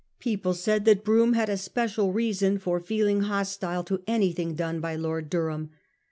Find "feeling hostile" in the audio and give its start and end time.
2.79-3.83